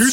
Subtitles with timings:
[0.00, 0.06] 今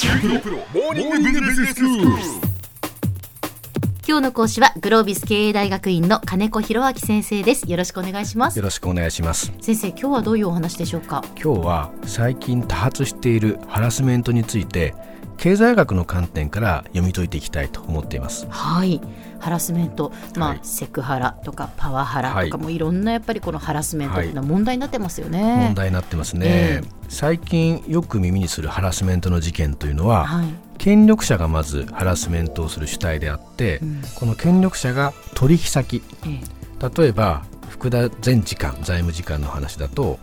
[4.17, 7.69] 日の講師はグロービス経営大学院の金子博明先生です。
[7.69, 8.58] よろしくお願いします。
[8.58, 9.54] よろしくお願いします。
[9.62, 11.24] 先生今日はどういうお話でしょうか？
[11.40, 14.96] 今日は最近多発しているハラスメントについて
[15.38, 18.47] 経済学の観点から読み解いていきたいと思っています。
[18.49, 18.99] はい
[19.46, 20.59] ハラスメント、まあ、はい。
[20.64, 22.52] セクハラとかパワハラとか、はい。
[22.52, 25.66] もういろんなやっぱりこのハラスメントっていうのは問題になってますよね。
[25.68, 30.48] 問題になってますね、え最近よく耳にするハラスメントの事件というのは、はい、
[30.80, 34.02] 権力者がまずハラスメントをする主体であって、うん。
[34.16, 36.02] この権力者が取引先。
[36.25, 36.41] え
[36.98, 40.17] 例えば福田前次官財務次官の話だと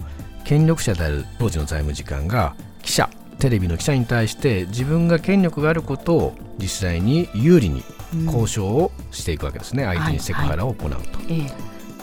[0.45, 3.09] 権力者である当時の財務次官が記者
[3.39, 10.99] テレビの記者に対して自分が権力があることを実際に有利にうん交渉をしていくわけですね、相手にセクハラを行うと、
[11.29, 11.53] ええ。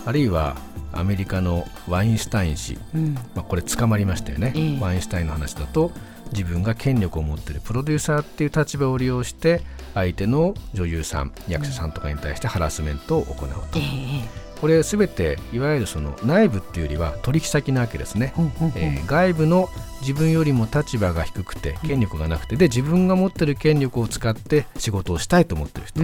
[0.05, 0.55] あるいは
[0.91, 3.13] アメリカのワインスタイン氏、うん。
[3.35, 4.79] まあ、これ捕まりましたよね、ええ。
[4.79, 5.91] ワインスタインの話だと
[6.31, 9.61] 自分が権力を持っているプロデューサーっていう立場を利用して
[9.93, 18.33] 相手の女優さん役者さんとかに対してハラスメントを行うと、ええこれすべていわゆるその内部っていうよりは取引先なわけですね、
[18.75, 19.69] えー外部の
[20.01, 25.99] 自分よりも立場が低くて権力がなくてで自分が持ってる権力を使って仕事をしたいと思ってる人。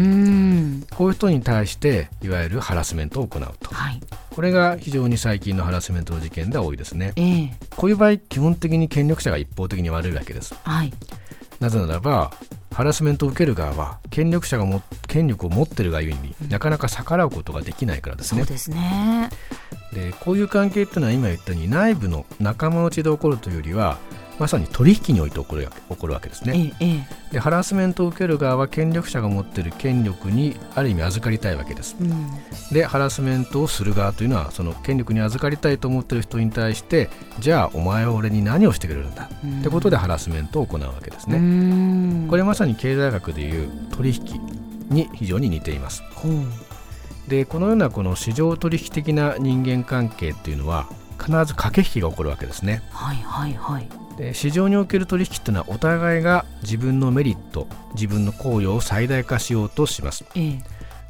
[0.95, 3.73] こういう人に対していわゆるハラスメントを行うと。
[3.73, 4.01] はい。
[4.31, 7.13] これが非常に最近のハラスメントの事件では多いですね。
[7.15, 7.53] ええ。
[7.75, 10.55] こういう場合基本的に権力者が一方的に悪いわけです。
[10.63, 10.93] はい
[11.59, 12.31] なぜならば
[12.71, 19.29] ハラスメントを受ける側は権力者がも権力を持ってるがゆえになかなか逆らうことができないからですねそうですね。
[19.93, 23.97] でこういう関係っていうのは今言ったように内部の仲間内で起こるというよりは
[24.37, 26.73] まさに取引において起こるわけ起こるわけですえね。
[26.79, 31.95] えええでハラスメントを受ける側は権力者が持っている権力にある意味預かりたいわけです。
[31.99, 32.27] うん。
[32.71, 39.29] でハラスメントをする側というのはその権力に預かりたいと思っている人に対してじゃあお前は俺に何をしてくれるんだ？
[39.43, 39.59] うん。
[39.59, 41.37] ってことでハラスメントを行うわけですね。
[41.39, 42.27] ん。
[42.29, 44.41] これまさに経済学でいう取引
[44.89, 46.03] に非常に似ています。
[47.27, 50.87] でこのようなこの市場取引的な人間関係っていうのは
[51.19, 52.83] 必ず駆け引きが起こるわけですね。
[52.91, 60.25] はいはいはいで市場における取引っていうのはお互いが自分のメリット自分の効用を最大化しようとします。
[60.35, 60.59] ええ。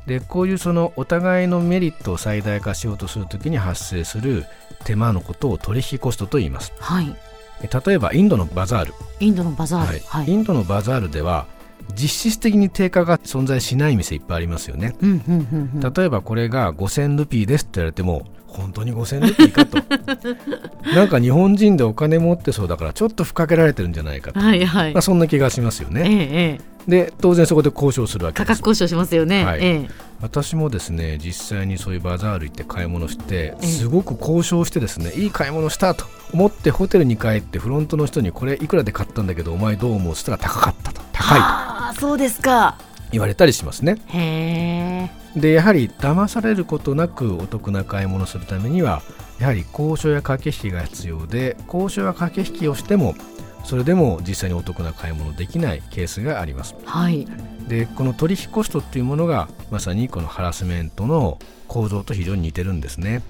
[0.07, 4.45] でこういうそのお互いのメリットを最大化しようとするときに発生する
[4.83, 6.73] 手間のことを取引コストと言います。
[6.79, 7.15] はい。
[7.61, 9.99] え例えばインドのバザール、インドのバザール。
[10.05, 10.29] はい。
[10.29, 11.47] インドのバザールでは
[11.95, 14.95] 実質的に定価が存在しない店いっぱいありますよね。
[15.01, 15.93] うんうんうんうん。
[15.93, 19.77] 例えばこれが5000ルピーですって言われても本当に5000ルピーかと。
[20.95, 24.93] なんか日本人でお金持ってそうだからちょっとふっかけられてるんじゃないかと、はいはい。
[24.93, 26.75] まあ、そんな気がしますよええねええ。
[26.87, 29.45] で当然そこで交渉するわけです価格交渉しますよね。
[29.45, 29.59] はい。
[29.61, 29.89] ええ。
[30.21, 33.65] 私もですね実際にそういうバザール行って買い物してええ。
[33.65, 40.15] すごく交渉してですねいい買い物したと思ってホテルに帰ってフロントの人にこれいくらで買ったんだけどお前どう思う？
[40.15, 42.77] そしたら高かったと高いとああそうですか。
[43.11, 45.39] 言われたりしますねへえ。
[45.39, 49.01] でやはり騙されることなくお得な買い物をするためには
[49.39, 53.15] やはり交渉や駆け引きが必要で交渉や駆け引きをしても
[53.63, 57.27] それでも実際にお得な買い物できないケースがありますはい。
[57.67, 63.21] でこの取引コストっていうものがまさにこのハラスメントの構造と非常に似てるんですね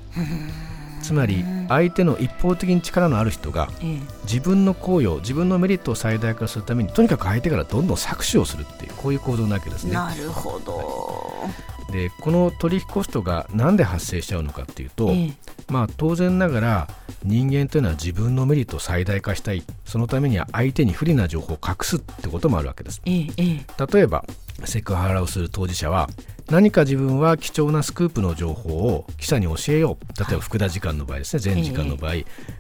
[1.05, 3.99] つまり相手の一方的に力のある人がええ。
[4.23, 9.93] 自分の効用自分のメリットを最大化するためにとにかく相手からどんどん搾取をするっていうこういう構造なわけですね。
[9.93, 11.47] なるほど。
[11.91, 15.33] でこの取引コストが何で発生しちゃうのかっていうと、ええ。
[15.69, 16.87] まあ当然ながら
[17.23, 19.63] 人間というのは自分のメリットを最大化したい。
[19.85, 23.01] そのためには相手に不利な情報を隠すってこともあるわけです。
[23.05, 23.27] え。
[23.37, 24.25] 例えば
[24.63, 26.09] セクハラをする当事者は
[26.49, 30.19] 何か自分は貴重なスクープの情報を記者に教えよう。
[30.19, 32.13] 例えば福田時間の場合ですね前時間の場合、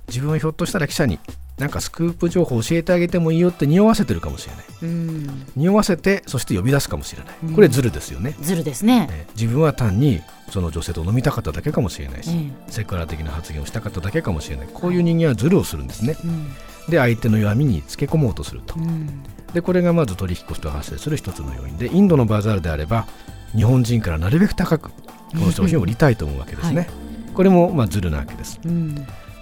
[0.07, 1.19] 自分はひょっとしたら記者に
[1.57, 4.65] なんかスクープ情報を教えてあげてもいいよって匂わせてるかもしれない。
[4.83, 5.45] うん。
[5.55, 7.35] 匂わせてそして呼び出すかもしれない。
[7.43, 7.53] うん。
[7.53, 9.07] これズルですよね、ずるですね。
[9.11, 14.67] え自分は単にその女性と飲みたかっただけかもしれないし、えセクハラ的な発言をしたかっただけかもしれない。
[14.73, 16.17] こういう人間はズルをするんですね。
[16.17, 16.55] えうん。
[16.89, 19.23] で相手の弱みにつけ込もうとするとうん。
[19.53, 23.07] でこれがまず取引コストが発生する一つの要因でインドのバザールであれば
[23.55, 24.93] 日本人からなるべく高くこ
[25.33, 26.89] の商品を売りたいと思うわけですね、はい。
[27.33, 28.59] これもまあズルなわけです。
[28.65, 28.95] うん。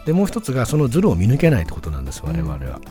[0.06, 2.82] でもう一つがそのズルを見抜けないってことなんです我々は、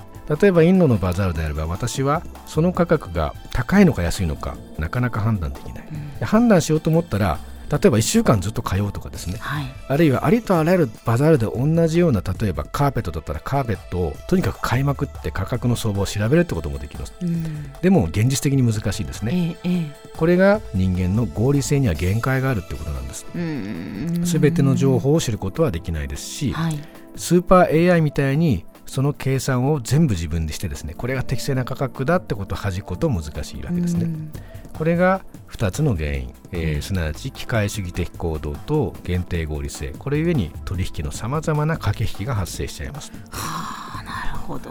[0.40, 5.88] 例えばインドのバザールであれば私はその価格が高いのか安いのかなかなか判断できない。
[6.20, 7.38] で判断しようと思ったら
[7.72, 9.64] 例えば1週間ずっと通うとかですねはい。
[9.88, 17.72] あるいはありとあらゆるバザールで同じような例えばカーペットだったらカーペットをとにかく買いまくって価格の相場を調べるってこともできますうん。
[17.80, 24.20] でも現実的に難しいですねえこれが人間の合理性には限界があるってことなんですうん。
[24.22, 26.78] 全ての情報を知ることはできないですしはい。
[27.16, 34.06] スーパー AI みたいにその計算を全部自分でしてですねこれが適正な価格だってことを恥じくこと難しいわけですね。
[34.76, 39.94] これが2つの原因、えー、すなわち機械主義的行動と限定合理性。
[39.98, 43.12] これゆえに取引のさまざまな駆け引きが発生しちゃいます。
[43.30, 44.70] はあなるほど。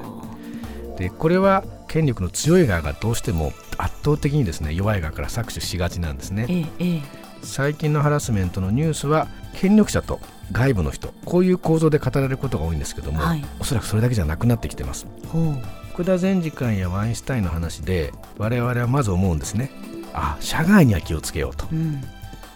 [0.97, 6.45] でこれは権力の強い側がどうしても圧倒的にですね弱い側から搾取しがちなんですね。
[6.79, 7.01] ええ、
[7.43, 10.19] 最近のハラスメントのニュースは権力者と
[10.51, 11.13] 外部の人。
[11.25, 15.07] こういう構造で語られることが多いんですけども、はい、おそらくそれだけじゃなくなってきてます。
[15.93, 19.69] 福田前次官やワインシュタインの話で我々はまず思うんですね
[20.13, 22.01] あ社外には気をつけようと、うん、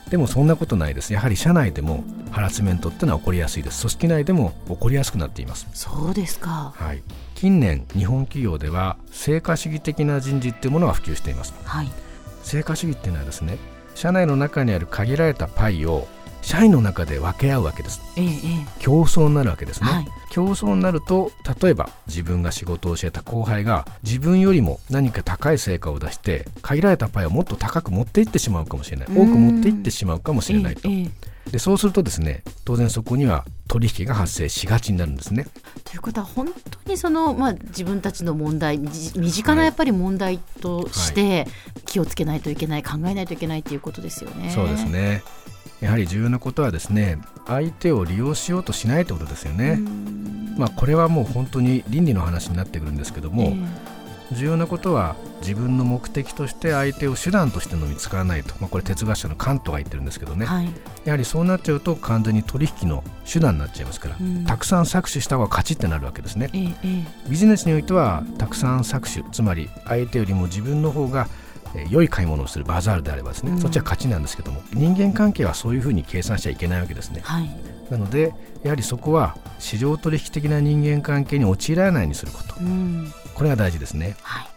[0.10, 1.14] でもそんなことないです。
[1.14, 3.82] やはり社内でもハラスメントってのは起こりやすいです。
[3.82, 5.68] 組織内でも起こりやすくなっています。
[5.74, 6.74] そうですか。
[6.76, 7.02] はい。
[7.36, 11.92] 近年日本企業では成果主義的な人事っていうものが普及しています、はい、
[12.44, 13.58] 成果主義っていうのはですね
[13.94, 16.08] 社内の中にある限られたパイを
[16.46, 18.30] 社員の中で分け合うわけです、ええ、
[18.78, 21.32] 競争になるわけですね、はい、競争になると
[21.62, 29.08] 例えば自分が仕事を教えた後輩が自分よりも何か高い成果を出して限られたパイをもっと高く持っていってしまうかもしれない。
[29.08, 31.10] 多く持っていってしまうかもしれないと、え、
[31.52, 35.48] でそうするとですね当然そこには取引が発生しがちになるんですね。
[35.84, 36.48] ということは本
[36.86, 41.48] 当にその、まあ、自分たちの問題身近なやっぱり問題として
[41.88, 44.52] 気をつけないといけない、考えないといけないということですよね。
[44.52, 45.24] そうですね
[45.82, 49.80] やはり重要なことはですね相手を利用しようとしないということですよね。
[50.58, 60.70] まあ、これはもう本当に倫理の話になってくるんですけども、えー、重要なことは自分の目的として相手を手段としてのみ使わないと、まあ、これ哲学者のカントが言ってるんですけどね、はい、
[61.04, 71.28] やはりそうなっちゃうと完全に取引の手段になっちゃいますから、うん、たくさん搾取した方が勝ちってなるわけですね、えー、ビジネスにおいてはたくさん搾取つまり相手よりも自分の方が
[71.90, 77.50] 良い買い物をするバザールであればですね、うん、そっちは勝ちなんですけども人間関係はそういうふうに計算しちゃいけないわけですね、はい、
[77.90, 78.34] なので
[78.64, 84.48] やはりそこは市場取引的な人間関係に陥らないようにすること、うん、これが大事ですね、はい、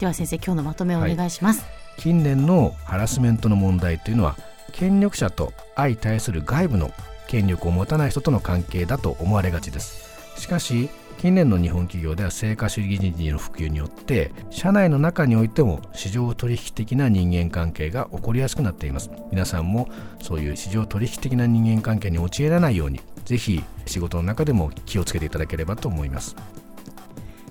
[0.00, 1.66] では先生今日のまとめをお願いします、は
[1.98, 4.36] い、近年のハラスメントの問題というのは
[4.72, 6.92] 権力者と相対する外部の
[7.26, 10.08] 権力を持たない人との関係だと思われがちです。
[10.40, 19.10] しかし近年の日本企業では成果主義人事の普及によって社内の中においても市場取引的な人間関係が起こりやすくなっています。
[19.32, 19.88] 皆さんも
[20.22, 26.36] そういう市場取引的な人間関係に陥らないようにぜひ仕事の中でも気をつけていただければと思います。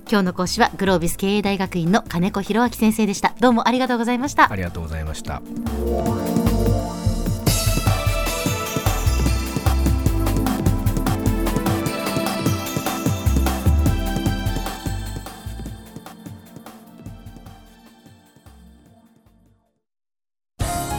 [0.10, 3.36] 今日の講師はグロービス経営大学院の金子博明先生でした。
[3.42, 4.50] どうもありがとうございました。
[4.50, 5.42] ありがとうございました